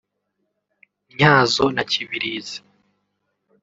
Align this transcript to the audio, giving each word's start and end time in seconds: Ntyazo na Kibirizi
Ntyazo 1.15 1.65
na 1.75 1.83
Kibirizi 1.89 2.57